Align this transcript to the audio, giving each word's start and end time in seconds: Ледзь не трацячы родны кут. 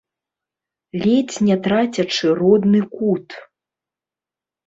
Ледзь 1.01 1.37
не 1.49 1.57
трацячы 1.67 2.27
родны 2.39 2.81
кут. 2.95 3.27